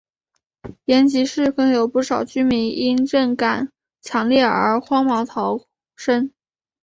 [0.85, 5.63] 延吉市更有不少居民因震感强烈而慌忙逃
[5.95, 6.31] 生。